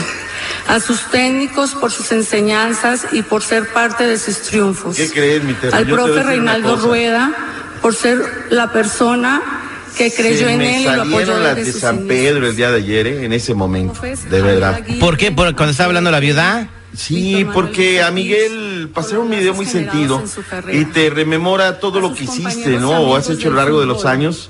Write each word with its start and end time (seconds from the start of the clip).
A 0.67 0.79
sus 0.79 1.01
técnicos 1.09 1.71
por 1.71 1.91
sus 1.91 2.11
enseñanzas 2.11 3.07
y 3.11 3.23
por 3.23 3.41
ser 3.41 3.73
parte 3.73 4.05
de 4.05 4.19
sus 4.19 4.43
triunfos. 4.43 4.97
¿Qué 4.97 5.09
crees, 5.09 5.43
mi 5.43 5.55
Al 5.71 5.87
profe 5.87 6.21
Reinaldo 6.21 6.75
Rueda 6.75 7.33
por 7.81 7.95
ser 7.95 8.47
la 8.51 8.71
persona 8.71 9.54
que 9.95 10.11
creyó 10.11 10.47
en 10.47 10.61
él 10.61 10.81
y 10.81 10.83
lo 10.83 11.03
apoyó 11.03 11.39
las 11.39 11.55
de 11.55 11.71
San 11.71 12.07
Pedro 12.07 12.47
el 12.47 12.55
día 12.55 12.71
de 12.71 12.77
ayer, 12.77 13.07
¿eh? 13.07 13.25
en 13.25 13.33
ese 13.33 13.53
momento, 13.53 14.01
de 14.01 14.41
verdad. 14.41 14.81
¿Por 14.99 15.17
qué? 15.17 15.31
¿Por 15.31 15.55
cuando 15.55 15.71
estaba 15.71 15.87
hablando 15.87 16.11
la 16.11 16.19
viuda? 16.19 16.69
Sí, 16.95 17.45
porque 17.53 18.01
a 18.01 18.09
Miguel 18.11 18.89
pasé 18.93 19.17
un 19.17 19.29
video 19.29 19.53
muy 19.53 19.65
sentido 19.65 20.23
y 20.71 20.85
te 20.85 21.09
rememora 21.09 21.79
todo 21.79 21.99
lo 21.99 22.13
que 22.13 22.23
hiciste, 22.23 22.77
¿no? 22.77 22.91
O 22.91 23.15
has 23.15 23.29
hecho 23.29 23.49
a 23.49 23.51
lo 23.51 23.57
largo 23.57 23.79
de 23.79 23.85
los 23.85 24.05
años, 24.05 24.49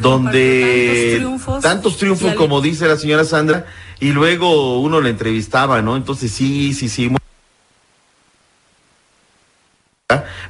donde 0.00 1.24
tantos 1.62 1.96
triunfos, 1.96 2.34
como 2.34 2.60
dice 2.60 2.86
la 2.88 2.96
señora 2.96 3.24
Sandra, 3.24 3.66
y 4.00 4.10
luego 4.10 4.80
uno 4.80 5.00
le 5.00 5.10
entrevistaba, 5.10 5.80
¿no? 5.82 5.96
Entonces 5.96 6.32
sí, 6.32 6.74
sí, 6.74 6.88
sí. 6.88 7.10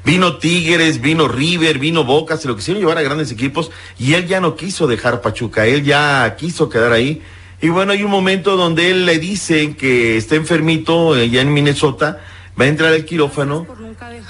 Vino 0.05 0.37
Tigres, 0.37 1.01
vino 1.01 1.29
River, 1.29 1.79
vino 1.79 2.05
Boca, 2.05 2.37
se 2.37 2.47
lo 2.47 2.57
quisieron 2.57 2.79
llevar 2.79 2.99
a 2.99 3.03
grandes 3.03 3.33
equipos 3.33 3.71
y 3.99 4.13
él 4.13 4.27
ya 4.27 4.39
no 4.39 4.55
quiso 4.55 4.87
dejar 4.87 5.23
Pachuca, 5.23 5.65
él 5.65 5.83
ya 5.83 6.37
quiso 6.37 6.69
quedar 6.69 6.93
ahí. 6.93 7.23
Y 7.63 7.71
bueno, 7.71 7.93
hay 7.93 8.05
un 8.05 8.11
momento 8.11 8.59
donde 8.59 8.91
él 8.91 9.07
le 9.07 9.19
dice 9.19 9.75
que 9.75 10.19
está 10.19 10.35
enfermito 10.35 11.15
allá 11.15 11.41
en 11.41 11.55
Minnesota, 11.55 12.21
va 12.61 12.67
a 12.67 12.69
entrar 12.69 12.93
al 12.93 13.07
quirófano 13.07 13.67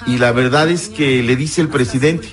y 0.06 0.18
la 0.18 0.30
verdad 0.30 0.68
es 0.68 0.88
que 0.88 1.24
le 1.24 1.34
dice 1.34 1.60
el 1.60 1.68
presidente, 1.68 2.28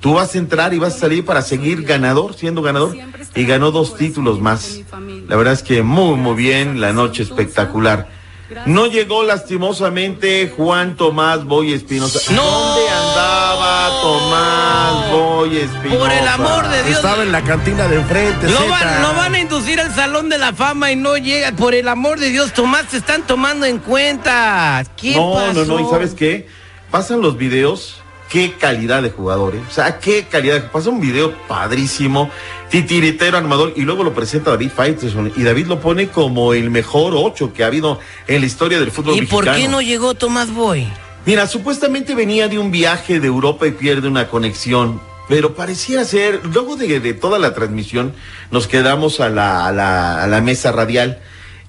tú 0.00 0.14
vas 0.14 0.34
a 0.34 0.38
entrar 0.38 0.72
y 0.72 0.78
vas 0.78 0.96
a 0.96 1.00
salir 1.00 1.26
para 1.26 1.42
seguir 1.42 1.82
ganador, 1.82 2.32
siendo 2.32 2.62
ganador, 2.62 2.96
y 3.34 3.44
ganó 3.44 3.70
dos 3.70 3.96
títulos 3.96 4.40
más. 4.40 4.80
La 5.28 5.36
verdad 5.36 5.52
es 5.52 5.62
que 5.62 5.82
muy, 5.82 6.16
muy 6.16 6.36
bien, 6.36 6.80
la 6.80 6.94
noche 6.94 7.22
espectacular. 7.22 8.23
No 8.66 8.86
llegó 8.86 9.22
lastimosamente 9.22 10.52
Juan 10.54 10.96
Tomás 10.96 11.44
Boy 11.44 11.72
Espinosa. 11.72 12.18
¿Dónde 12.34 12.88
andaba 12.88 13.88
Tomás 14.02 15.10
Boy 15.10 15.56
Espinosa? 15.58 15.98
Por 15.98 16.12
el 16.12 16.28
amor 16.28 16.68
de 16.68 16.82
Dios. 16.82 16.96
Estaba 16.96 17.22
en 17.22 17.32
la 17.32 17.42
cantina 17.42 17.88
de 17.88 17.96
enfrente. 17.96 18.48
Lo 18.48 18.68
van, 18.68 19.16
van, 19.16 19.34
a 19.34 19.38
inducir 19.38 19.80
al 19.80 19.94
Salón 19.94 20.28
de 20.28 20.38
la 20.38 20.52
Fama 20.52 20.92
y 20.92 20.96
no 20.96 21.16
llega. 21.16 21.52
Por 21.52 21.74
el 21.74 21.88
amor 21.88 22.18
de 22.18 22.30
Dios, 22.30 22.52
Tomás, 22.52 22.86
se 22.90 22.98
están 22.98 23.26
tomando 23.26 23.64
en 23.64 23.78
cuenta. 23.78 24.84
¿Qué 24.96 25.14
no, 25.14 25.52
no, 25.52 25.64
no. 25.64 25.80
¿Y 25.80 25.90
sabes 25.90 26.14
qué? 26.14 26.46
Pasan 26.90 27.22
los 27.22 27.38
videos 27.38 28.04
qué 28.34 28.52
calidad 28.52 29.00
de 29.00 29.10
jugadores, 29.10 29.60
¿eh? 29.60 29.64
o 29.68 29.72
sea, 29.72 29.98
qué 30.00 30.24
calidad. 30.24 30.70
Pasa 30.72 30.90
un 30.90 31.00
video 31.00 31.32
padrísimo, 31.46 32.30
titiritero, 32.82 33.36
armador, 33.38 33.72
y 33.76 33.82
luego 33.82 34.02
lo 34.02 34.12
presenta 34.14 34.50
David 34.50 34.72
Faitelson, 34.74 35.32
y 35.36 35.44
David 35.44 35.66
lo 35.66 35.78
pone 35.78 36.08
como 36.08 36.54
el 36.54 36.70
mejor 36.70 37.14
ocho 37.14 37.52
que 37.52 37.62
ha 37.62 37.68
habido 37.68 38.00
en 38.26 38.40
la 38.40 38.46
historia 38.46 38.80
del 38.80 38.90
fútbol 38.90 39.14
¿Y 39.14 39.20
mexicano. 39.20 39.42
¿Y 39.42 39.46
por 39.46 39.56
qué 39.56 39.68
no 39.68 39.80
llegó 39.80 40.14
Tomás 40.14 40.52
Boy? 40.52 40.88
Mira, 41.24 41.46
supuestamente 41.46 42.16
venía 42.16 42.48
de 42.48 42.58
un 42.58 42.72
viaje 42.72 43.20
de 43.20 43.28
Europa 43.28 43.68
y 43.68 43.70
pierde 43.70 44.08
una 44.08 44.26
conexión. 44.26 45.00
Pero 45.28 45.54
pareciera 45.54 46.04
ser, 46.04 46.40
luego 46.52 46.74
de, 46.74 47.14
toda 47.14 47.38
la 47.38 47.54
transmisión, 47.54 48.12
nos 48.50 48.66
quedamos 48.66 49.20
a 49.20 49.28
la, 49.28 49.68
a 49.68 49.72
la, 49.72 50.24
a 50.24 50.26
la 50.26 50.40
mesa 50.40 50.72
radial. 50.72 51.20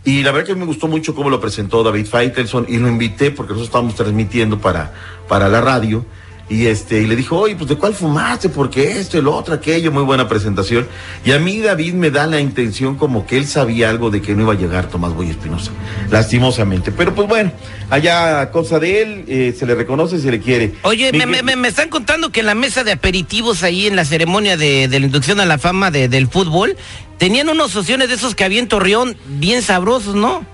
Y 0.04 0.24
la 0.24 0.32
verdad 0.32 0.48
que 0.48 0.56
me 0.56 0.66
gustó 0.66 0.88
mucho 0.88 1.14
cómo 1.14 1.30
lo 1.30 1.40
presentó 1.40 1.84
David 1.84 2.08
Faitelson 2.08 2.66
y 2.68 2.78
lo 2.78 2.88
invité 2.88 3.30
porque 3.30 3.52
nosotros 3.52 3.68
estábamos 3.68 3.94
transmitiendo 3.94 4.60
para, 4.60 4.92
para 5.28 5.50
la 5.50 5.62
radio. 5.62 6.04
Y 6.48 6.68
este, 6.68 7.02
y 7.02 7.08
le 7.08 7.16
dijo, 7.16 7.40
oye, 7.40 7.56
pues 7.56 7.70
de 7.70 7.76
cuál 7.76 7.96
fumaste, 7.96 8.50
porque 8.50 9.00
esto, 9.00 9.18
el 9.18 9.28
otro, 9.28 9.56
aquello, 9.56 9.92
muy 9.92 10.04
buena 10.04 10.28
presentación. 10.28 10.88
Y 11.24 11.32
a 11.32 11.40
mí 11.40 11.60
David 11.60 11.94
me 11.94 12.12
da 12.12 12.28
la 12.28 12.40
intención 12.40 12.98
como 12.98 13.26
que 13.26 13.38
él 13.38 13.48
sabía 13.48 13.90
algo 13.90 14.12
de 14.12 14.22
que 14.22 14.36
no 14.36 14.44
iba 14.44 14.54
a 14.54 14.56
llegar 14.56 14.88
Tomás 14.88 15.14
Boy 15.14 15.32
Espinosa, 15.32 15.72
lastimosamente. 16.12 16.92
Pero 16.92 17.16
pues 17.16 17.28
bueno, 17.28 17.52
allá 17.90 18.52
cosa 18.52 18.78
de 18.78 19.02
él, 19.02 19.26
eh, 19.28 19.56
se 19.58 19.66
le 19.66 19.74
reconoce, 19.74 20.20
se 20.20 20.30
le 20.30 20.40
quiere. 20.40 20.76
Oye, 20.84 21.12
me, 21.14 21.68
están 21.68 21.90
contando 21.90 22.32
que 22.32 22.42
en 22.42 22.46
la 22.46 22.56
mesa 22.56 22.84
de 22.84 22.92
aperitivos 22.92 23.64
ahí 23.64 23.88
en 23.88 23.96
la 23.96 24.06
ceremonia 24.06 24.56
de, 24.56 24.88
la 24.88 24.98
inducción 24.98 25.40
a 25.40 25.46
la 25.46 25.58
fama 25.58 25.90
del 25.90 26.28
fútbol, 26.28 26.78
tenían 27.18 27.50
unos 27.50 27.76
opciones 27.76 28.10
de 28.10 28.16
esos 28.16 28.36
que 28.36 28.44
había 28.44 28.60
en 28.60 28.68
Torreón 28.68 29.18
bien 29.26 29.64
sabrosos, 29.64 30.14
¿no? 30.14 30.46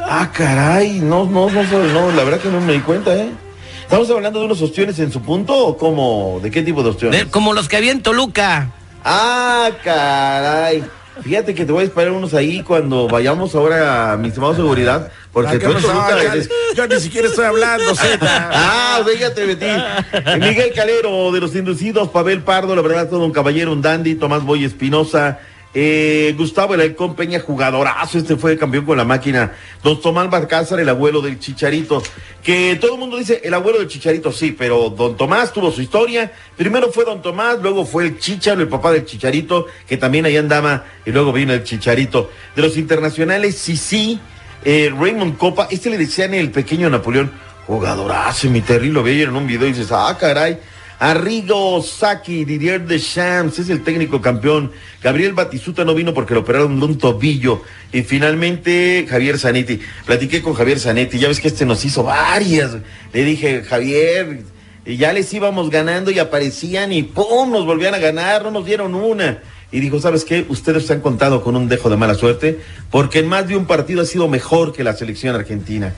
Ah, 0.00 0.30
caray, 0.32 1.00
no, 1.00 1.24
no, 1.26 1.50
no, 1.50 1.62
no, 1.64 2.12
la 2.12 2.22
verdad 2.22 2.38
que 2.38 2.50
no 2.50 2.60
me 2.60 2.74
di 2.74 2.80
cuenta, 2.80 3.16
¿eh? 3.16 3.30
¿Estamos 3.88 4.10
hablando 4.10 4.40
de 4.40 4.44
unos 4.44 4.60
ostiones 4.60 4.98
en 4.98 5.10
su 5.10 5.22
punto 5.22 5.56
o 5.56 5.78
cómo? 5.78 6.40
¿De 6.42 6.50
qué 6.50 6.60
tipo 6.62 6.82
de 6.82 6.90
ostiones? 6.90 7.24
como 7.30 7.54
los 7.54 7.68
que 7.68 7.78
había 7.78 7.90
en 7.90 8.02
Toluca. 8.02 8.70
Ah, 9.02 9.70
caray. 9.82 10.84
Fíjate 11.22 11.54
que 11.54 11.64
te 11.64 11.72
voy 11.72 11.84
a 11.84 11.86
esperar 11.86 12.12
unos 12.12 12.34
ahí 12.34 12.62
cuando 12.62 13.08
vayamos 13.08 13.54
ahora 13.54 14.12
a 14.12 14.16
mi 14.18 14.28
estimado 14.28 14.54
seguridad. 14.54 15.10
Porque 15.32 15.58
tú 15.58 15.72
Toluca 15.72 16.18
Yo 16.76 16.86
ni 16.86 17.00
siquiera 17.00 17.28
estoy 17.28 17.46
hablando, 17.46 17.94
Z. 17.94 18.18
ah, 18.22 19.00
fíjate, 19.10 19.46
Betty. 19.46 20.38
Miguel 20.38 20.70
Calero 20.74 21.32
de 21.32 21.40
los 21.40 21.56
Inducidos, 21.56 22.10
Pavel 22.10 22.42
Pardo, 22.42 22.76
la 22.76 22.82
verdad, 22.82 23.08
todo 23.08 23.24
un 23.24 23.32
caballero, 23.32 23.72
un 23.72 23.80
dandy, 23.80 24.16
Tomás 24.16 24.44
Boy 24.44 24.64
Espinosa, 24.64 25.38
eh, 25.80 26.34
Gustavo 26.36 26.74
el 26.74 26.80
Halcón 26.80 27.14
Peña, 27.14 27.38
jugadorazo, 27.38 28.18
este 28.18 28.36
fue 28.36 28.58
campeón 28.58 28.84
con 28.84 28.98
la 28.98 29.04
máquina. 29.04 29.52
Don 29.80 30.00
Tomás 30.00 30.28
Barcázar, 30.28 30.80
el 30.80 30.88
abuelo 30.88 31.20
del 31.20 31.38
Chicharito. 31.38 32.02
Que 32.42 32.76
todo 32.80 32.94
el 32.94 32.98
mundo 32.98 33.16
dice, 33.16 33.42
el 33.44 33.54
abuelo 33.54 33.78
del 33.78 33.86
Chicharito, 33.86 34.32
sí, 34.32 34.50
pero 34.58 34.90
Don 34.90 35.16
Tomás 35.16 35.52
tuvo 35.52 35.70
su 35.70 35.80
historia. 35.80 36.32
Primero 36.56 36.90
fue 36.90 37.04
Don 37.04 37.22
Tomás, 37.22 37.60
luego 37.62 37.86
fue 37.86 38.06
el 38.06 38.18
Chicharo, 38.18 38.60
el 38.60 38.66
papá 38.66 38.90
del 38.90 39.04
Chicharito, 39.04 39.66
que 39.86 39.96
también 39.96 40.26
ahí 40.26 40.36
andaba, 40.36 40.84
y 41.06 41.12
luego 41.12 41.32
vino 41.32 41.52
el 41.52 41.62
Chicharito. 41.62 42.28
De 42.56 42.62
los 42.62 42.76
internacionales, 42.76 43.56
sí, 43.56 43.76
sí, 43.76 44.18
eh, 44.64 44.92
Raymond 44.92 45.36
Copa, 45.36 45.68
este 45.70 45.90
le 45.90 45.98
decían 45.98 46.34
el 46.34 46.50
pequeño 46.50 46.90
Napoleón, 46.90 47.30
jugadorazo, 47.68 48.50
mi 48.50 48.62
terrible, 48.62 48.94
lo 48.94 49.02
veía 49.04 49.24
en 49.24 49.36
un 49.36 49.46
video 49.46 49.68
y 49.68 49.72
dices, 49.72 49.92
ah, 49.92 50.16
caray 50.18 50.58
Arrigo 50.98 51.80
Saki, 51.80 52.44
Didier 52.44 52.84
Deschamps, 52.84 53.60
es 53.60 53.68
el 53.70 53.84
técnico 53.84 54.20
campeón. 54.20 54.72
Gabriel 55.00 55.32
Batizuta 55.32 55.84
no 55.84 55.94
vino 55.94 56.12
porque 56.12 56.34
lo 56.34 56.40
operaron 56.40 56.80
de 56.80 56.86
un 56.86 56.98
tobillo. 56.98 57.62
Y 57.92 58.02
finalmente 58.02 59.06
Javier 59.08 59.38
Zanetti. 59.38 59.80
Platiqué 60.06 60.42
con 60.42 60.54
Javier 60.54 60.80
Zanetti, 60.80 61.18
ya 61.18 61.28
ves 61.28 61.40
que 61.40 61.48
este 61.48 61.64
nos 61.64 61.84
hizo 61.84 62.02
varias. 62.02 62.78
Le 63.12 63.24
dije, 63.24 63.62
Javier, 63.62 64.42
ya 64.84 65.12
les 65.12 65.32
íbamos 65.32 65.70
ganando 65.70 66.10
y 66.10 66.18
aparecían 66.18 66.92
y 66.92 67.04
¡pum! 67.04 67.52
nos 67.52 67.64
volvían 67.64 67.94
a 67.94 67.98
ganar, 67.98 68.42
no 68.42 68.50
nos 68.50 68.66
dieron 68.66 68.96
una. 68.96 69.40
Y 69.70 69.80
dijo, 69.80 70.00
¿sabes 70.00 70.24
qué? 70.24 70.46
Ustedes 70.48 70.86
se 70.86 70.94
han 70.94 71.00
contado 71.00 71.42
con 71.42 71.54
un 71.56 71.68
dejo 71.68 71.90
de 71.90 71.96
mala 71.96 72.14
suerte, 72.14 72.60
porque 72.90 73.18
en 73.18 73.28
más 73.28 73.46
de 73.48 73.56
un 73.56 73.66
partido 73.66 74.02
ha 74.02 74.06
sido 74.06 74.28
mejor 74.28 74.72
que 74.72 74.82
la 74.84 74.94
selección 74.94 75.34
argentina. 75.34 75.94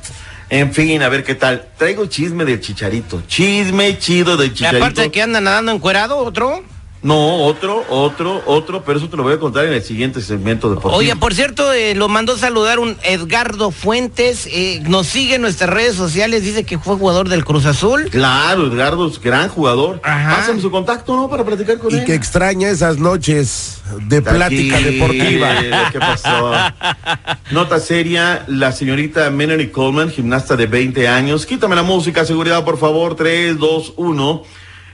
En 0.49 0.73
fin, 0.75 1.01
a 1.03 1.09
ver 1.09 1.23
qué 1.23 1.37
tal. 1.37 1.69
Traigo 1.79 2.07
chisme 2.07 2.45
del 2.45 2.61
chicharito. 2.61 3.23
Chisme 3.29 3.97
chido 3.99 4.37
del 4.37 4.49
Y 4.49 4.55
chicharito. 4.55 4.85
aparte 4.85 5.03
de 5.03 5.11
que 5.13 5.23
anda 5.23 5.41
nadando 5.41 5.71
encuerado, 5.71 6.17
otro. 6.19 6.65
No, 7.02 7.44
otro, 7.44 7.82
otro, 7.88 8.43
otro, 8.44 8.82
pero 8.85 8.99
eso 8.99 9.08
te 9.08 9.17
lo 9.17 9.23
voy 9.23 9.32
a 9.32 9.38
contar 9.38 9.64
en 9.64 9.73
el 9.73 9.82
siguiente 9.82 10.20
segmento 10.20 10.69
deportivo. 10.69 10.97
Oye, 10.97 11.17
por 11.17 11.32
cierto, 11.35 11.73
eh, 11.73 11.94
lo 11.94 12.08
mandó 12.08 12.37
saludar 12.37 12.79
un 12.79 12.97
Edgardo 13.02 13.70
Fuentes. 13.70 14.47
eh, 14.52 14.82
nos 14.87 15.06
sigue 15.06 15.37
en 15.37 15.43
nuestras 15.43 15.70
redes 15.70 15.94
sociales. 15.97 16.43
Dice 16.44 16.64
que 16.64 16.79
fue 16.79 16.97
jugador 16.97 17.29
del 17.31 17.44
Cruz 17.44 17.64
Azul. 17.64 18.08
Claro, 18.11 18.67
Edgardo 18.67 19.08
es 19.08 19.19
gran 19.19 19.49
jugador. 19.49 20.00
Ajá. 20.05 20.37
Pásame 20.37 20.61
su 20.61 20.70
contacto, 20.70 21.17
¿no? 21.17 21.31
Para 21.31 21.43
platicar 21.44 21.79
con 21.79 21.91
Y 21.91 21.99
él. 22.00 22.05
que 22.05 22.14
extraña 22.14 22.69
esas 22.69 22.99
noches 22.99 23.81
de 24.06 24.20
plática 24.20 24.79
deportiva. 24.81 25.49
¿Qué 25.93 25.99
pasó? 25.99 26.52
Nota 27.50 27.81
seria, 27.81 28.44
la 28.47 28.73
señorita 28.73 29.31
Melanie 29.31 29.70
Coleman, 29.70 30.11
gimnasta 30.11 30.55
de 30.55 30.67
20 30.67 31.08
años. 31.08 31.47
Quítame 31.47 31.75
la 31.76 31.82
música, 31.82 32.25
seguridad, 32.26 32.62
por 32.64 32.79
favor. 32.79 33.17
3, 33.17 33.58
2, 33.58 33.94
1. 33.97 34.43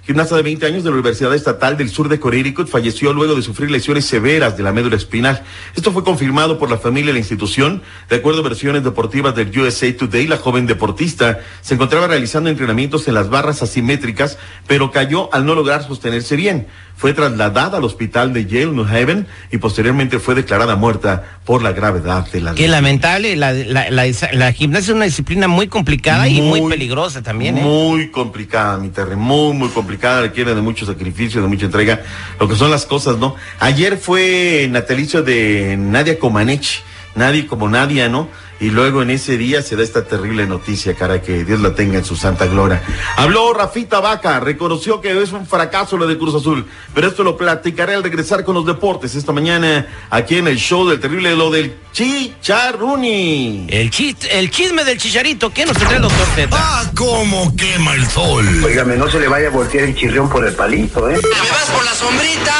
Gimnasta 0.06 0.36
de 0.36 0.42
20 0.42 0.64
años 0.66 0.84
de 0.84 0.90
la 0.90 0.94
Universidad 0.94 1.34
Estatal 1.34 1.76
del 1.76 1.88
Sur 1.88 2.08
de 2.08 2.20
Connecticut 2.20 2.68
falleció 2.68 3.12
luego 3.12 3.34
de 3.34 3.42
sufrir 3.42 3.72
lesiones 3.72 4.04
severas 4.04 4.56
de 4.56 4.62
la 4.62 4.70
médula 4.70 4.94
espinal. 4.94 5.42
Esto 5.74 5.90
fue 5.90 6.04
confirmado 6.04 6.60
por 6.60 6.70
la 6.70 6.78
familia 6.78 7.10
y 7.10 7.14
la 7.14 7.18
institución. 7.18 7.82
De 8.08 8.14
acuerdo 8.14 8.38
a 8.38 8.44
versiones 8.44 8.84
deportivas 8.84 9.34
del 9.34 9.50
USA 9.58 9.96
Today, 9.96 10.28
la 10.28 10.36
joven 10.36 10.68
deportista 10.68 11.40
se 11.60 11.74
encontraba 11.74 12.06
realizando 12.06 12.48
entrenamientos 12.48 13.08
en 13.08 13.14
las 13.14 13.30
barras 13.30 13.64
asimétricas, 13.64 14.38
pero 14.68 14.92
cayó 14.92 15.28
al 15.34 15.44
no 15.44 15.56
lograr 15.56 15.84
sostenerse 15.84 16.36
bien. 16.36 16.68
Fue 16.96 17.12
trasladada 17.12 17.76
al 17.76 17.84
hospital 17.84 18.32
de 18.32 18.46
Yale, 18.46 18.72
New 18.72 18.84
Haven, 18.87 19.26
y 19.52 19.58
posteriormente 19.58 20.19
fue 20.19 20.34
declarada 20.34 20.76
muerta 20.76 21.38
por 21.44 21.62
la 21.62 21.72
gravedad 21.72 22.26
de 22.32 22.40
la 22.40 22.54
Qué 22.54 22.69
lamentable. 22.69 23.37
La, 23.37 23.52
la, 23.52 23.90
la, 23.90 24.06
la 24.32 24.52
gimnasia 24.52 24.93
es 24.93 24.96
una 24.96 25.04
disciplina 25.04 25.46
muy 25.46 25.69
complicada 25.69 26.26
y 26.26 26.40
muy 26.40 26.62
peligrosa 26.62 27.22
también. 27.22 27.58
¿eh? 27.58 27.60
Muy 27.60 28.10
complicada, 28.10 28.78
mi 28.78 28.88
Terry, 28.88 29.14
muy, 29.14 29.52
muy 29.54 29.69
complicada, 29.69 30.22
requiere 30.22 30.54
de 30.54 30.62
mucho 30.62 30.87
sacrificio, 30.87 31.43
de 31.43 31.48
mucha 31.48 31.66
entrega, 31.66 32.00
lo 32.40 32.48
que 32.48 32.56
son 32.56 32.70
las 32.70 32.87
cosas, 32.87 33.19
¿no? 33.19 33.37
Ayer 33.60 33.99
fue 33.99 34.66
natalicio 34.70 35.22
de 35.22 35.76
Nadia 35.78 36.19
Comaneci, 36.19 36.78
nadie 37.14 37.46
como 37.46 37.69
Nadia, 37.69 38.08
¿no? 38.08 38.28
Y 38.58 38.70
luego 38.70 39.02
en 39.02 39.10
ese 39.10 39.36
día 39.36 39.60
se 39.62 39.76
da 39.76 39.82
esta 39.82 40.04
terrible 40.06 40.46
noticia, 40.46 40.94
cara, 40.94 41.20
que 41.20 41.44
Dios 41.44 41.60
la 41.60 41.74
tenga 41.74 41.98
en 41.98 42.04
su 42.06 42.16
santa 42.16 42.46
gloria. 42.46 42.82
Habló 43.16 43.52
Rafita 43.52 44.00
Vaca, 44.00 44.40
reconoció 44.40 45.00
que 45.02 45.20
es 45.22 45.32
un 45.32 45.46
fracaso 45.46 45.98
lo 45.98 46.06
de 46.06 46.16
Cruz 46.16 46.34
Azul, 46.34 46.64
pero 46.94 47.08
esto 47.08 47.22
lo 47.22 47.36
platicaré 47.36 47.94
al 47.94 48.02
regresar 48.02 48.44
con 48.44 48.54
los 48.54 48.64
deportes 48.64 49.14
esta 49.14 49.32
mañana, 49.32 49.86
aquí 50.08 50.36
en 50.38 50.48
el 50.48 50.56
show 50.56 50.88
del 50.88 51.00
terrible, 51.00 51.36
lo 51.36 51.50
del 51.50 51.76
Chicharruni. 51.92 53.66
El, 53.68 53.90
chis- 53.90 54.26
el 54.30 54.50
chisme 54.50 54.84
del 54.84 54.98
chicharito. 54.98 55.52
¿Qué 55.52 55.66
nos 55.66 55.76
trae 55.76 55.96
el 55.96 56.02
doctor 56.02 56.26
Z? 56.34 56.48
Ah, 56.52 56.84
cómo 56.94 57.54
quema 57.56 57.94
el 57.94 58.06
sol. 58.08 58.46
Óigame, 58.64 58.96
no 58.96 59.10
se 59.10 59.20
le 59.20 59.28
vaya 59.28 59.48
a 59.48 59.50
voltear 59.50 59.84
el 59.84 59.94
chirrión 59.94 60.28
por 60.28 60.46
el 60.46 60.54
palito, 60.54 61.08
¿eh? 61.10 61.14
¿Me 61.22 61.50
vas 61.50 61.70
por 61.74 61.84
la 61.84 61.92
sombrita? 61.94 62.54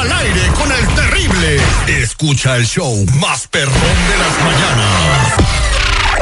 Al 0.00 0.12
aire 0.12 0.40
con 0.58 0.70
el 0.72 0.86
terrible. 0.94 1.09
Escucha 1.86 2.56
el 2.56 2.66
show 2.66 2.94
más 3.18 3.48
perrón 3.48 3.72
de 3.72 4.18
las 4.18 4.38
mañanas. 4.44 5.36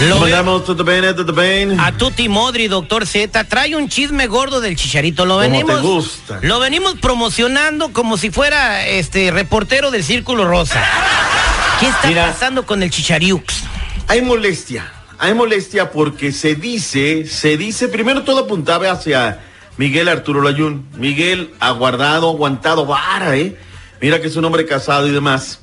Lo 0.00 0.20
Mandamos 0.20 0.64
todo 0.64 0.84
bien, 0.84 1.16
todo 1.16 1.32
bien. 1.32 1.80
A 1.80 1.90
Tuti 1.90 2.28
Modri, 2.28 2.68
doctor 2.68 3.06
Z, 3.06 3.44
trae 3.44 3.74
un 3.76 3.88
chisme 3.88 4.26
gordo 4.26 4.60
del 4.60 4.76
chicharito. 4.76 5.24
Lo 5.24 5.38
venimos, 5.38 5.74
te 5.74 5.80
gusta. 5.80 6.38
lo 6.42 6.60
venimos 6.60 6.96
promocionando 6.96 7.90
como 7.94 8.18
si 8.18 8.30
fuera 8.30 8.86
este 8.86 9.30
reportero 9.30 9.90
del 9.90 10.04
Círculo 10.04 10.46
Rosa. 10.46 10.84
¿Qué 11.80 11.86
está 11.86 12.08
Mira. 12.08 12.26
pasando 12.26 12.66
con 12.66 12.82
el 12.82 12.90
chichariux? 12.90 13.62
Hay 14.08 14.20
molestia. 14.20 14.92
Hay 15.18 15.32
molestia 15.32 15.90
porque 15.90 16.30
se 16.30 16.54
dice, 16.56 17.24
se 17.26 17.56
dice, 17.56 17.88
primero 17.88 18.22
todo 18.22 18.40
apuntaba 18.40 18.90
hacia 18.90 19.40
Miguel 19.78 20.08
Arturo 20.08 20.42
Layún. 20.42 20.86
Miguel 20.96 21.54
aguardado, 21.58 22.28
aguantado, 22.28 22.84
vara, 22.84 23.34
¿eh? 23.38 23.56
Mira 24.02 24.20
que 24.20 24.26
es 24.26 24.36
un 24.36 24.44
hombre 24.44 24.66
casado 24.66 25.08
y 25.08 25.10
demás. 25.10 25.60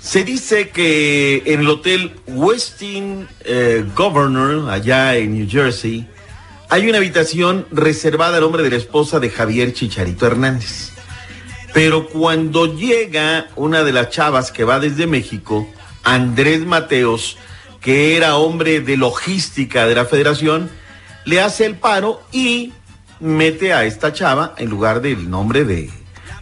Se 0.00 0.24
dice 0.24 0.70
que 0.70 1.42
en 1.46 1.60
el 1.60 1.68
hotel 1.68 2.12
Westin 2.26 3.28
eh, 3.44 3.84
Governor, 3.94 4.70
allá 4.70 5.16
en 5.16 5.34
New 5.38 5.48
Jersey, 5.48 6.08
hay 6.68 6.88
una 6.88 6.98
habitación 6.98 7.66
reservada 7.70 8.36
al 8.36 8.42
nombre 8.42 8.62
de 8.62 8.70
la 8.70 8.76
esposa 8.76 9.20
de 9.20 9.30
Javier 9.30 9.72
Chicharito 9.72 10.26
Hernández. 10.26 10.92
Pero 11.74 12.08
cuando 12.08 12.76
llega 12.76 13.48
una 13.56 13.82
de 13.82 13.92
las 13.92 14.10
chavas 14.10 14.52
que 14.52 14.64
va 14.64 14.80
desde 14.80 15.06
México, 15.06 15.68
Andrés 16.02 16.64
Mateos, 16.66 17.38
que 17.80 18.16
era 18.16 18.36
hombre 18.36 18.80
de 18.80 18.96
logística 18.96 19.86
de 19.86 19.94
la 19.94 20.04
federación, 20.04 20.70
le 21.24 21.40
hace 21.40 21.66
el 21.66 21.76
paro 21.76 22.22
y 22.32 22.72
mete 23.20 23.72
a 23.72 23.84
esta 23.84 24.12
chava 24.12 24.54
en 24.58 24.68
lugar 24.68 25.00
del 25.00 25.30
nombre 25.30 25.64
de, 25.64 25.90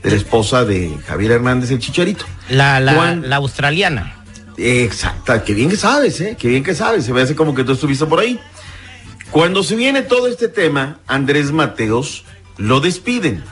de 0.02 0.10
la 0.10 0.16
esposa 0.16 0.64
de 0.64 0.96
Javier 1.06 1.32
Hernández, 1.32 1.70
el 1.70 1.78
Chicharito. 1.78 2.24
La, 2.48 2.80
la, 2.80 2.94
Juan- 2.94 3.28
la 3.28 3.36
australiana. 3.36 4.16
Exacto, 4.56 5.32
qué 5.44 5.54
bien 5.54 5.70
que 5.70 5.76
sabes, 5.76 6.20
¿eh? 6.20 6.36
Qué 6.38 6.48
bien 6.48 6.62
que 6.62 6.74
sabes, 6.74 7.04
se 7.04 7.12
me 7.12 7.22
hace 7.22 7.34
como 7.34 7.54
que 7.54 7.64
tú 7.64 7.72
estuviste 7.72 8.06
por 8.06 8.20
ahí. 8.20 8.38
Cuando 9.30 9.62
se 9.62 9.76
viene 9.76 10.02
todo 10.02 10.26
este 10.26 10.48
tema, 10.48 10.98
Andrés 11.06 11.52
Mateos 11.52 12.24
lo 12.56 12.80
despiden. 12.80 13.42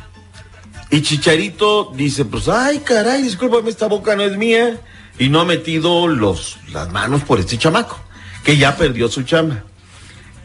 Y 0.90 1.02
Chicharito 1.02 1.92
dice, 1.94 2.24
pues, 2.24 2.48
ay, 2.48 2.78
caray, 2.78 3.22
discúlpame, 3.22 3.70
esta 3.70 3.86
boca 3.86 4.16
no 4.16 4.22
es 4.22 4.36
mía. 4.36 4.80
Y 5.18 5.28
no 5.28 5.40
ha 5.40 5.44
metido 5.44 6.06
los, 6.08 6.58
las 6.72 6.90
manos 6.92 7.22
por 7.22 7.40
este 7.40 7.58
chamaco, 7.58 7.98
que 8.44 8.56
ya 8.56 8.76
perdió 8.76 9.08
su 9.08 9.22
chamba. 9.22 9.64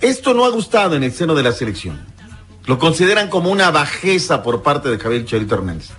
Esto 0.01 0.33
no 0.33 0.45
ha 0.45 0.49
gustado 0.49 0.95
en 0.95 1.03
el 1.03 1.13
seno 1.13 1.35
de 1.35 1.43
la 1.43 1.51
selección. 1.51 2.01
Lo 2.65 2.79
consideran 2.79 3.29
como 3.29 3.51
una 3.51 3.71
bajeza 3.71 4.41
por 4.41 4.63
parte 4.63 4.89
de 4.89 4.97
Javier 4.97 5.25
Chicharito 5.25 5.55
Hernández. 5.55 5.89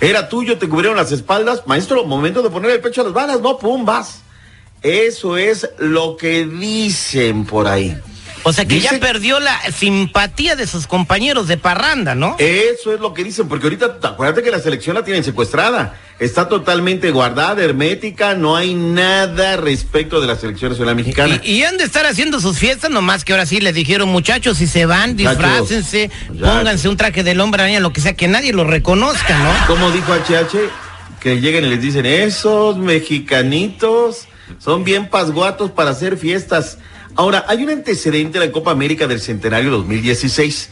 Era 0.00 0.28
tuyo, 0.28 0.58
te 0.58 0.68
cubrieron 0.68 0.96
las 0.96 1.12
espaldas, 1.12 1.66
maestro, 1.66 2.04
momento 2.04 2.42
de 2.42 2.50
poner 2.50 2.70
el 2.70 2.80
pecho 2.80 3.02
a 3.02 3.04
las 3.04 3.12
balas, 3.12 3.40
no, 3.40 3.58
pum, 3.58 3.84
vas. 3.84 4.22
Eso 4.82 5.36
es 5.36 5.68
lo 5.78 6.16
que 6.16 6.46
dicen 6.46 7.44
por 7.44 7.66
ahí. 7.66 7.96
O 8.42 8.52
sea 8.52 8.64
que 8.64 8.76
Dice- 8.76 8.88
ya 8.94 9.00
perdió 9.00 9.38
la 9.40 9.58
simpatía 9.72 10.56
de 10.56 10.66
sus 10.66 10.86
compañeros 10.86 11.46
de 11.48 11.56
parranda, 11.56 12.14
¿no? 12.14 12.36
Eso 12.38 12.94
es 12.94 13.00
lo 13.00 13.12
que 13.12 13.22
dicen, 13.24 13.48
porque 13.48 13.66
ahorita 13.66 13.98
acuérdate 14.02 14.42
que 14.42 14.50
la 14.50 14.60
selección 14.60 14.94
la 14.96 15.04
tienen 15.04 15.24
secuestrada. 15.24 15.98
Está 16.18 16.48
totalmente 16.48 17.10
guardada, 17.10 17.62
hermética, 17.62 18.34
no 18.34 18.56
hay 18.56 18.74
nada 18.74 19.56
respecto 19.56 20.20
de 20.20 20.26
la 20.26 20.36
selección 20.36 20.70
nacional 20.72 20.94
mexicana. 20.96 21.40
Y, 21.42 21.52
y 21.52 21.64
han 21.64 21.78
de 21.78 21.84
estar 21.84 22.04
haciendo 22.06 22.40
sus 22.40 22.58
fiestas, 22.58 22.90
nomás 22.90 23.24
que 23.24 23.32
ahora 23.32 23.46
sí 23.46 23.60
les 23.60 23.74
dijeron, 23.74 24.08
muchachos, 24.10 24.58
si 24.58 24.66
se 24.66 24.84
van, 24.86 25.16
disfrácense, 25.16 26.10
muchachos. 26.28 26.56
pónganse 26.56 26.88
un 26.88 26.96
traje 26.96 27.22
del 27.22 27.40
hombre 27.40 27.62
araña, 27.62 27.80
lo 27.80 27.92
que 27.92 28.00
sea, 28.02 28.14
que 28.14 28.28
nadie 28.28 28.52
lo 28.52 28.64
reconozca, 28.64 29.38
¿no? 29.38 29.66
Como 29.66 29.90
dijo 29.90 30.12
HH, 30.12 30.58
que 31.20 31.40
lleguen 31.40 31.64
y 31.64 31.68
les 31.68 31.80
dicen, 31.80 32.04
esos 32.06 32.76
mexicanitos 32.78 34.26
son 34.58 34.84
bien 34.84 35.08
pasguatos 35.08 35.70
para 35.70 35.90
hacer 35.90 36.16
fiestas. 36.16 36.78
Ahora, 37.16 37.44
hay 37.48 37.62
un 37.64 37.70
antecedente 37.70 38.38
de 38.38 38.46
la 38.46 38.52
Copa 38.52 38.70
América 38.70 39.06
del 39.06 39.20
Centenario 39.20 39.70
2016, 39.70 40.70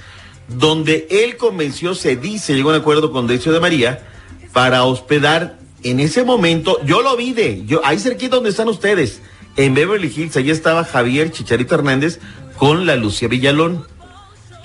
donde 0.48 1.06
él 1.10 1.36
convenció, 1.36 1.94
se 1.94 2.16
dice, 2.16 2.54
llegó 2.54 2.70
a 2.70 2.74
un 2.74 2.80
acuerdo 2.80 3.12
con 3.12 3.26
Decio 3.26 3.52
de 3.52 3.60
María, 3.60 4.06
para 4.52 4.84
hospedar 4.84 5.58
en 5.82 6.00
ese 6.00 6.24
momento, 6.24 6.80
yo 6.84 7.02
lo 7.02 7.16
vi 7.16 7.32
de, 7.32 7.64
yo, 7.66 7.80
ahí 7.84 7.98
cerquita 7.98 8.36
donde 8.36 8.50
están 8.50 8.68
ustedes, 8.68 9.20
en 9.56 9.74
Beverly 9.74 10.12
Hills, 10.14 10.36
allí 10.36 10.50
estaba 10.50 10.84
Javier 10.84 11.32
Chicharito 11.32 11.74
Hernández 11.74 12.20
con 12.56 12.86
la 12.86 12.96
Lucía 12.96 13.28
Villalón. 13.28 13.86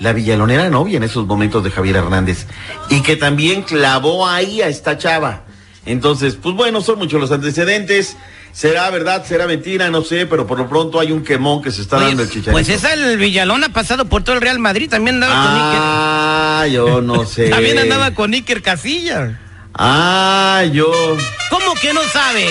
la 0.00 0.12
Villalonera 0.12 0.70
novia 0.70 0.96
en 0.96 1.04
esos 1.04 1.26
momentos 1.26 1.62
de 1.62 1.70
Javier 1.70 1.96
Hernández 1.96 2.46
y 2.90 3.00
que 3.02 3.16
también 3.16 3.62
clavó 3.62 4.26
ahí 4.26 4.60
a 4.60 4.68
esta 4.68 4.98
chava. 4.98 5.44
Entonces, 5.86 6.36
pues 6.36 6.54
bueno, 6.54 6.80
son 6.80 6.98
muchos 6.98 7.20
los 7.20 7.30
antecedentes. 7.30 8.16
Será 8.54 8.88
verdad, 8.90 9.24
será 9.26 9.48
mentira, 9.48 9.90
no 9.90 10.02
sé, 10.02 10.26
pero 10.26 10.46
por 10.46 10.56
lo 10.58 10.68
pronto 10.68 11.00
hay 11.00 11.10
un 11.10 11.24
quemón 11.24 11.60
que 11.60 11.72
se 11.72 11.82
está 11.82 11.98
dando 11.98 12.22
el 12.22 12.28
chicharito. 12.28 12.52
Pues 12.52 12.68
esa 12.68 12.92
el 12.92 13.18
Villalón 13.18 13.64
ha 13.64 13.70
pasado 13.70 14.04
por 14.04 14.22
todo 14.22 14.36
el 14.36 14.40
Real 14.40 14.60
Madrid, 14.60 14.88
también 14.88 15.16
andaba 15.16 16.60
ah, 16.62 16.66
yo 16.68 17.02
no 17.02 17.26
sé. 17.26 17.34
con 17.34 17.42
Iker. 17.46 17.50
También 17.50 17.78
andaba 17.80 18.14
con 18.14 18.32
Iker 18.32 18.62
Casilla. 18.62 19.40
Ah, 19.74 20.62
yo. 20.72 20.86
¿Cómo 21.50 21.74
que 21.74 21.92
no 21.92 22.00
sabe? 22.12 22.46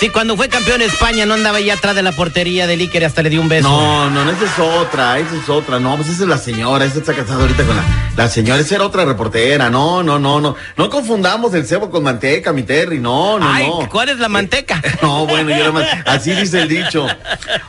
Sí, 0.00 0.08
cuando 0.08 0.34
fue 0.34 0.48
campeón 0.48 0.78
de 0.78 0.86
España 0.86 1.26
no 1.26 1.34
andaba 1.34 1.60
ya 1.60 1.74
atrás 1.74 1.94
de 1.94 2.02
la 2.02 2.12
portería 2.12 2.66
del 2.66 2.80
Iker 2.80 3.04
hasta 3.04 3.22
le 3.22 3.28
dio 3.28 3.38
un 3.42 3.50
beso. 3.50 3.68
No, 3.68 4.08
no, 4.08 4.24
no, 4.24 4.30
esa 4.30 4.46
es 4.46 4.58
otra, 4.58 5.18
esa 5.18 5.36
es 5.36 5.46
otra. 5.50 5.78
No, 5.78 5.94
pues 5.96 6.08
esa 6.08 6.22
es 6.22 6.28
la 6.30 6.38
señora, 6.38 6.86
esa 6.86 7.00
está 7.00 7.12
casada 7.12 7.42
ahorita 7.42 7.64
con 7.64 7.76
la, 7.76 7.84
la 8.16 8.26
señora, 8.26 8.62
esa 8.62 8.76
era 8.76 8.86
otra 8.86 9.04
reportera. 9.04 9.68
No, 9.68 10.02
no, 10.02 10.18
no, 10.18 10.40
no. 10.40 10.56
No 10.78 10.88
confundamos 10.88 11.52
el 11.52 11.66
cebo 11.66 11.90
con 11.90 12.02
manteca, 12.02 12.50
mi 12.54 12.62
Terry. 12.62 12.98
No, 12.98 13.38
no, 13.38 13.46
Ay, 13.46 13.66
no. 13.66 13.90
¿cuál 13.90 14.08
es 14.08 14.18
la 14.18 14.30
manteca? 14.30 14.82
No, 15.02 15.26
bueno, 15.26 15.50
yo 15.50 15.56
nada 15.56 15.72
más, 15.72 15.86
así 16.06 16.32
dice 16.32 16.62
el 16.62 16.68
dicho. 16.68 17.06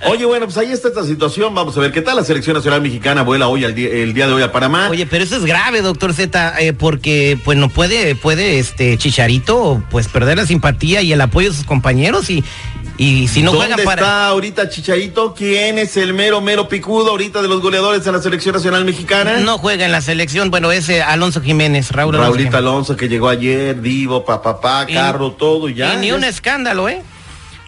Oye, 0.05 0.25
bueno, 0.25 0.45
pues 0.45 0.57
ahí 0.57 0.71
está 0.71 0.89
esta 0.89 1.03
situación. 1.03 1.53
Vamos 1.53 1.77
a 1.77 1.81
ver 1.81 1.91
qué 1.91 2.01
tal 2.01 2.15
la 2.17 2.23
selección 2.23 2.55
nacional 2.55 2.81
mexicana 2.81 3.23
vuela 3.23 3.47
hoy 3.47 3.63
al 3.65 3.73
día, 3.73 3.89
el 3.89 4.13
día 4.13 4.27
de 4.27 4.33
hoy 4.33 4.43
a 4.43 4.51
Panamá. 4.51 4.88
Oye, 4.89 5.05
pero 5.05 5.23
eso 5.23 5.38
es 5.38 5.45
grave, 5.45 5.81
doctor 5.81 6.13
Z, 6.13 6.55
eh, 6.59 6.73
porque 6.73 7.38
pues 7.43 7.57
no 7.57 7.69
puede, 7.69 8.15
puede 8.15 8.59
este 8.59 8.97
Chicharito, 8.97 9.81
pues 9.89 10.07
perder 10.07 10.38
la 10.38 10.45
simpatía 10.45 11.01
y 11.01 11.13
el 11.13 11.21
apoyo 11.21 11.50
de 11.50 11.55
sus 11.55 11.65
compañeros 11.65 12.21
y, 12.30 12.44
y 12.98 13.28
si 13.28 13.42
no 13.42 13.51
¿Dónde 13.51 13.68
juegan 13.68 13.86
para. 13.86 14.01
está 14.01 14.28
ahorita 14.28 14.70
Chicharito? 14.70 15.34
¿Quién 15.34 15.78
es 15.80 15.98
el 15.98 16.13
mero, 16.13 16.42
mero 16.42 16.68
picudo 16.68 17.12
ahorita 17.12 17.42
de 17.42 17.48
los 17.48 17.62
goleadores 17.62 18.06
en 18.06 18.13
la 18.13 18.22
selección 18.22 18.56
nacional 18.56 18.86
mexicana? 18.86 19.38
No 19.40 19.58
juega 19.58 19.86
en 19.86 19.92
la 19.92 20.01
selección, 20.01 20.51
bueno, 20.51 20.72
ese 20.72 21.01
Alonso 21.01 21.42
Jiménez, 21.42 21.92
Raúl 21.92 22.16
Alonso 22.16 22.32
Raulito. 22.34 22.58
Alonso 22.58 22.96
que 22.96 23.08
llegó 23.10 23.30
ayer, 23.30 23.82
Divo, 23.82 24.24
papá, 24.25 24.86
Y- 24.88 24.94
carro, 24.94 25.32
todo 25.32 25.70
y 25.70 25.75
ya. 25.75 25.94
y 25.94 25.98
ni 25.98 26.08
ya 26.08 26.16
un 26.16 26.24
es- 26.24 26.36
escándalo, 26.36 26.88
¿eh? 26.90 27.01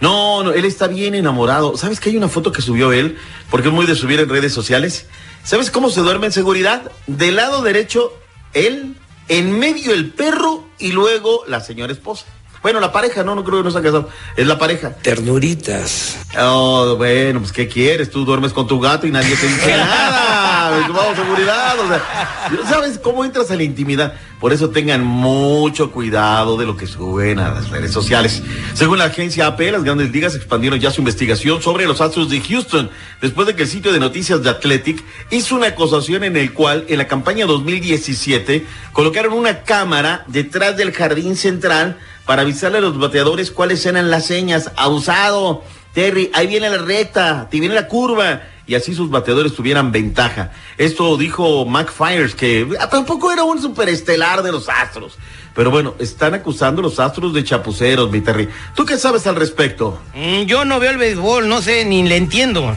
No, 0.01 0.43
no, 0.43 0.51
él 0.51 0.65
está 0.65 0.87
bien 0.87 1.15
enamorado. 1.15 1.77
¿Sabes 1.77 1.99
que 2.01 2.09
hay 2.09 2.17
una 2.17 2.27
foto 2.27 2.51
que 2.51 2.61
subió 2.61 2.91
él? 2.91 3.17
Porque 3.49 3.69
es 3.69 3.73
muy 3.73 3.85
de 3.85 3.95
subir 3.95 4.19
en 4.19 4.27
redes 4.27 4.51
sociales. 4.53 5.05
¿Sabes 5.45 5.71
cómo 5.71 5.89
se 5.89 6.01
duerme 6.01 6.25
en 6.25 6.33
seguridad? 6.33 6.91
Del 7.07 7.37
lado 7.37 7.61
derecho, 7.61 8.11
él, 8.53 8.95
en 9.29 9.57
medio 9.57 9.93
el 9.93 10.09
perro 10.11 10.67
y 10.77 10.91
luego 10.91 11.43
la 11.47 11.61
señora 11.61 11.93
esposa. 11.93 12.25
Bueno, 12.63 12.79
la 12.79 12.93
pareja, 12.93 13.25
no, 13.25 13.35
no 13.35 13.43
creo 13.43 13.57
que 13.57 13.65
no 13.65 13.71
se 13.71 13.77
han 13.77 13.83
casado. 13.83 14.09
Es 14.37 14.47
la 14.47 14.57
pareja. 14.57 14.91
Ternuritas. 14.95 16.17
Oh, 16.39 16.95
bueno, 16.95 17.41
pues 17.41 17.51
¿qué 17.51 17.67
quieres? 17.67 18.09
Tú 18.09 18.23
duermes 18.23 18.53
con 18.53 18.67
tu 18.67 18.79
gato 18.79 19.05
y 19.05 19.11
nadie 19.11 19.35
te 19.35 19.47
dice 19.47 19.75
nada. 19.75 20.87
Vamos, 20.87 21.17
seguridad. 21.17 21.77
O 21.77 21.87
sea, 21.89 22.69
¿sabes 22.69 22.97
cómo 22.99 23.25
entras 23.25 23.51
a 23.51 23.55
la 23.55 23.63
intimidad? 23.63 24.13
Por 24.39 24.53
eso 24.53 24.69
tengan 24.69 25.03
mucho 25.03 25.91
cuidado 25.91 26.55
de 26.55 26.65
lo 26.65 26.77
que 26.77 26.87
suben 26.87 27.39
a 27.39 27.51
las 27.51 27.69
redes 27.69 27.91
sociales. 27.91 28.41
Según 28.73 28.97
la 28.97 29.05
agencia 29.05 29.47
AP, 29.47 29.59
las 29.71 29.83
grandes 29.83 30.11
ligas 30.11 30.33
expandieron 30.33 30.79
ya 30.79 30.89
su 30.89 31.01
investigación 31.01 31.61
sobre 31.61 31.85
los 31.85 31.99
Astros 31.99 32.29
de 32.29 32.39
Houston, 32.39 32.89
después 33.21 33.45
de 33.45 33.55
que 33.55 33.63
el 33.63 33.69
sitio 33.69 33.91
de 33.91 33.99
noticias 33.99 34.41
de 34.41 34.49
Athletic 34.49 35.03
hizo 35.31 35.55
una 35.55 35.67
acusación 35.67 36.23
en 36.23 36.37
el 36.37 36.53
cual, 36.53 36.85
en 36.87 36.97
la 36.97 37.07
campaña 37.07 37.45
2017, 37.45 38.65
colocaron 38.93 39.33
una 39.33 39.63
cámara 39.63 40.23
detrás 40.27 40.77
del 40.77 40.93
jardín 40.93 41.35
central 41.35 41.97
para 42.25 42.43
avisarle 42.43 42.77
a 42.79 42.81
los 42.81 42.97
bateadores 42.97 43.51
cuáles 43.51 43.85
eran 43.85 44.09
las 44.11 44.25
señas. 44.25 44.71
Abusado. 44.75 45.63
Terry, 45.93 46.31
ahí 46.33 46.47
viene 46.47 46.69
la 46.69 46.79
recta, 46.79 47.47
te 47.51 47.59
viene 47.59 47.75
la 47.75 47.87
curva. 47.87 48.41
Y 48.65 48.75
así 48.75 48.95
sus 48.95 49.09
bateadores 49.09 49.53
tuvieran 49.53 49.91
ventaja. 49.91 50.51
Esto 50.77 51.17
dijo 51.17 51.65
Mac 51.65 51.91
Fires, 51.91 52.33
que 52.33 52.67
ah, 52.79 52.89
tampoco 52.89 53.31
era 53.31 53.43
un 53.43 53.61
superestelar 53.61 54.41
de 54.41 54.53
los 54.53 54.69
Astros. 54.69 55.17
Pero 55.53 55.69
bueno, 55.69 55.95
están 55.99 56.33
acusando 56.33 56.79
a 56.79 56.83
los 56.83 56.99
Astros 56.99 57.33
de 57.33 57.43
chapuceros, 57.43 58.09
mi 58.09 58.21
Terry. 58.21 58.47
¿Tú 58.73 58.85
qué 58.85 58.97
sabes 58.97 59.27
al 59.27 59.35
respecto? 59.35 59.99
Mm, 60.15 60.43
Yo 60.43 60.63
no 60.65 60.79
veo 60.79 60.91
el 60.91 60.97
béisbol, 60.97 61.47
no 61.49 61.61
sé, 61.61 61.83
ni 61.83 62.03
le 62.03 62.15
entiendo. 62.15 62.75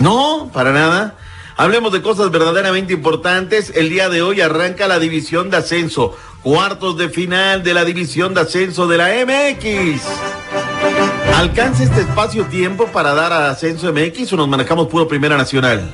No, 0.00 0.50
para 0.52 0.72
nada. 0.72 1.16
Hablemos 1.56 1.92
de 1.92 2.02
cosas 2.02 2.30
verdaderamente 2.30 2.92
importantes. 2.92 3.72
El 3.74 3.88
día 3.88 4.08
de 4.08 4.22
hoy 4.22 4.40
arranca 4.40 4.86
la 4.88 4.98
división 4.98 5.50
de 5.50 5.56
ascenso. 5.56 6.16
Cuartos 6.42 6.96
de 6.96 7.08
final 7.08 7.62
de 7.62 7.74
la 7.74 7.84
división 7.84 8.32
de 8.34 8.40
ascenso 8.42 8.86
de 8.86 8.96
la 8.96 9.08
MX. 9.26 10.02
¿Alcanza 11.36 11.84
este 11.84 12.00
espacio-tiempo 12.00 12.86
para 12.86 13.12
dar 13.14 13.32
a 13.32 13.50
ascenso 13.50 13.92
MX 13.92 14.32
o 14.32 14.36
nos 14.36 14.48
manejamos 14.48 14.86
puro 14.88 15.06
Primera 15.08 15.36
Nacional? 15.36 15.88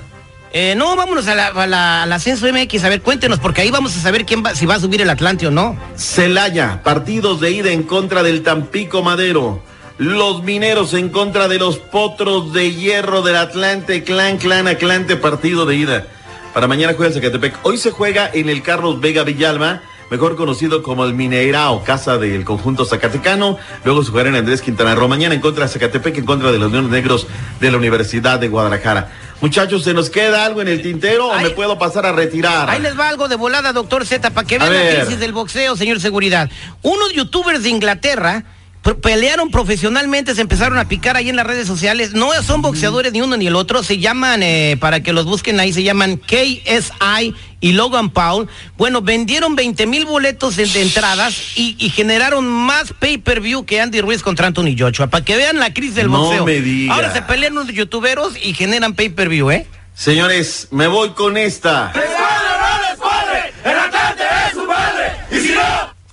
Eh, 0.52 0.74
no, 0.76 0.94
vámonos 0.94 1.26
a 1.26 1.34
la, 1.34 1.46
a 1.48 1.66
la- 1.66 2.02
al 2.04 2.12
ascenso 2.12 2.46
MX, 2.46 2.84
a 2.84 2.88
ver, 2.88 3.02
cuéntenos, 3.02 3.40
porque 3.40 3.62
ahí 3.62 3.70
vamos 3.70 3.96
a 3.96 4.00
saber 4.00 4.24
quién 4.24 4.44
va, 4.44 4.54
si 4.54 4.66
va 4.66 4.76
a 4.76 4.80
subir 4.80 5.02
el 5.02 5.10
Atlante 5.10 5.46
o 5.48 5.50
no. 5.50 5.76
Celaya, 5.96 6.82
partidos 6.84 7.40
de 7.40 7.50
ida 7.50 7.72
en 7.72 7.82
contra 7.82 8.22
del 8.22 8.42
Tampico 8.42 9.02
Madero. 9.02 9.60
Los 9.98 10.42
mineros 10.44 10.92
en 10.94 11.08
contra 11.08 11.48
de 11.48 11.58
los 11.58 11.78
potros 11.78 12.52
de 12.52 12.72
hierro 12.72 13.22
del 13.22 13.36
Atlante, 13.36 14.04
clan, 14.04 14.38
clan, 14.38 14.68
Atlante, 14.68 15.16
partido 15.16 15.66
de 15.66 15.76
ida. 15.76 16.06
Para 16.52 16.68
mañana 16.68 16.92
juega 16.94 17.08
el 17.08 17.14
Zacatepec. 17.14 17.56
Hoy 17.62 17.76
se 17.78 17.90
juega 17.90 18.30
en 18.32 18.48
el 18.48 18.62
Carlos 18.62 19.00
Vega 19.00 19.24
Villalba, 19.24 19.82
mejor 20.10 20.36
conocido 20.36 20.82
como 20.82 21.04
el 21.04 21.14
Mineirao, 21.14 21.82
casa 21.84 22.18
del 22.18 22.44
conjunto 22.44 22.84
zacatecano. 22.84 23.58
Luego 23.84 24.04
jugará 24.04 24.28
en 24.28 24.36
Andrés 24.36 24.62
Quintana 24.62 24.94
Roo. 24.94 25.08
Mañana 25.08 25.34
en 25.34 25.40
contra 25.40 25.64
de 25.64 25.72
Zacatepec, 25.72 26.18
en 26.18 26.24
contra 26.24 26.52
de 26.52 26.58
los 26.58 26.70
Leones 26.70 26.90
Negros 26.90 27.26
de 27.60 27.70
la 27.70 27.78
Universidad 27.78 28.38
de 28.38 28.48
Guadalajara. 28.48 29.10
Muchachos, 29.40 29.84
¿se 29.84 29.92
nos 29.92 30.10
queda 30.10 30.44
algo 30.44 30.62
en 30.62 30.68
el 30.68 30.80
tintero 30.80 31.28
o 31.28 31.38
me 31.38 31.50
puedo 31.50 31.78
pasar 31.78 32.06
a 32.06 32.12
retirar? 32.12 32.70
Ahí 32.70 32.80
les 32.80 32.98
va 32.98 33.08
algo 33.08 33.28
de 33.28 33.36
volada, 33.36 33.72
doctor 33.72 34.06
Z, 34.06 34.30
para 34.30 34.46
que 34.46 34.58
vean 34.58 34.72
la 34.72 35.02
crisis 35.02 35.18
del 35.18 35.32
boxeo, 35.32 35.76
señor 35.76 36.00
seguridad. 36.00 36.50
Unos 36.82 37.12
youtubers 37.12 37.62
de 37.62 37.68
Inglaterra 37.68 38.44
pelearon 38.92 39.50
profesionalmente, 39.50 40.34
se 40.34 40.42
empezaron 40.42 40.78
a 40.78 40.86
picar 40.86 41.16
ahí 41.16 41.30
en 41.30 41.36
las 41.36 41.46
redes 41.46 41.66
sociales. 41.66 42.12
No 42.12 42.30
son 42.42 42.60
boxeadores 42.60 43.12
ni 43.12 43.22
uno 43.22 43.36
ni 43.36 43.46
el 43.46 43.56
otro, 43.56 43.82
se 43.82 43.98
llaman, 43.98 44.42
eh, 44.42 44.76
para 44.78 45.02
que 45.02 45.12
los 45.12 45.24
busquen 45.24 45.58
ahí, 45.58 45.72
se 45.72 45.82
llaman 45.82 46.18
KSI 46.18 47.34
y 47.64 47.72
Logan 47.72 48.10
Paul. 48.10 48.46
Bueno, 48.76 49.00
vendieron 49.00 49.56
20 49.56 49.86
mil 49.86 50.04
boletos 50.04 50.56
de, 50.56 50.66
de 50.66 50.82
entradas 50.82 51.34
y, 51.56 51.76
y 51.78 51.88
generaron 51.88 52.46
más 52.46 52.92
pay-per-view 52.92 53.64
que 53.64 53.80
Andy 53.80 54.02
Ruiz 54.02 54.22
contra 54.22 54.46
Anthony 54.48 54.76
Joshua, 54.78 55.06
para 55.06 55.24
que 55.24 55.34
vean 55.34 55.58
la 55.58 55.72
crisis 55.72 55.94
del 55.94 56.10
No 56.10 56.18
boxeo. 56.24 56.44
me 56.44 56.60
diga. 56.60 56.94
Ahora 56.94 57.10
se 57.12 57.22
pelean 57.22 57.56
unos 57.56 57.72
youtuberos 57.72 58.34
y 58.36 58.52
generan 58.52 58.92
pay-per-view, 58.92 59.50
¿eh? 59.50 59.66
Señores, 59.94 60.68
me 60.72 60.88
voy 60.88 61.10
con 61.10 61.38
esta. 61.38 61.90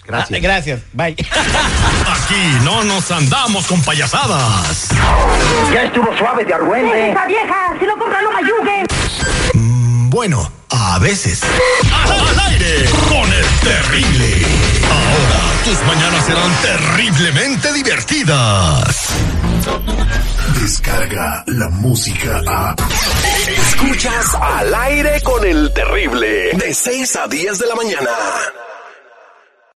Gracias. 0.07 0.41
Gracias, 0.41 0.81
bye. 0.93 1.15
Aquí 2.07 2.57
no 2.63 2.83
nos 2.83 3.11
andamos 3.11 3.65
con 3.67 3.81
payasadas. 3.81 4.89
Ya 5.73 5.83
estuvo 5.83 6.15
suave 6.17 6.43
de 6.45 6.53
argüente. 6.53 7.11
¡Esa 7.11 7.25
vieja! 7.27 7.75
¡Si 7.79 7.85
lo 7.85 7.97
compra, 7.97 8.21
no 8.21 8.31
me 8.31 8.39
ayude! 8.39 8.85
Mm, 9.53 10.09
Bueno, 10.09 10.51
a 10.71 10.99
veces. 10.99 11.41
Al 12.05 12.39
aire 12.39 12.89
con 13.09 13.31
el 13.31 13.45
terrible. 13.59 14.45
Ahora 14.89 15.63
tus 15.65 15.81
mañanas 15.85 16.25
serán 16.25 16.51
terriblemente 16.61 17.73
divertidas. 17.73 19.09
Descarga 20.59 21.43
la 21.47 21.69
música 21.69 22.41
a. 22.47 22.75
Escuchas 23.47 24.35
al 24.35 24.73
aire 24.73 25.21
con 25.21 25.45
el 25.45 25.71
terrible. 25.73 26.51
De 26.53 26.73
6 26.73 27.15
a 27.17 27.27
10 27.27 27.59
de 27.59 27.67
la 27.67 27.75
mañana. 27.75 28.09